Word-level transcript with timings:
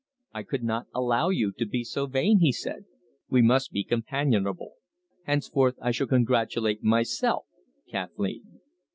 "I 0.33 0.41
could 0.41 0.63
not 0.63 0.87
allow 0.95 1.29
you 1.29 1.51
to 1.59 1.63
be 1.63 1.83
so 1.83 2.07
vain," 2.07 2.39
he 2.39 2.51
said. 2.51 2.85
"We 3.29 3.43
must 3.43 3.71
be 3.71 3.83
companionable. 3.83 4.73
Henceforth 5.25 5.75
I 5.79 5.91
shall 5.91 6.07
congratulate 6.07 6.81
myself 6.83 7.45
Kathleen." 7.87 8.61